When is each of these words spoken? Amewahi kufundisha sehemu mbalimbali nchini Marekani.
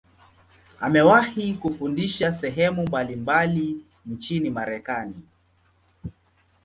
Amewahi 0.79 1.53
kufundisha 1.53 2.31
sehemu 2.33 2.87
mbalimbali 2.87 3.85
nchini 4.05 4.49
Marekani. 4.49 5.23